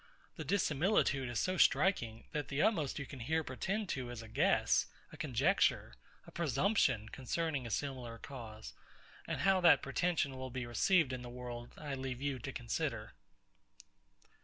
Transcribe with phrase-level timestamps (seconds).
[0.35, 4.27] The dissimilitude is so striking, that the utmost you can here pretend to is a
[4.27, 5.93] guess, a conjecture,
[6.25, 8.73] a presumption concerning a similar cause;
[9.27, 13.13] and how that pretension will be received in the world, I leave you to consider.